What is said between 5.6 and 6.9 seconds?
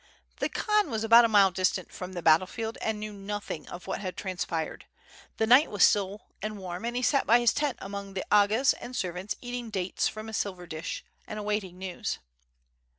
was still and warm,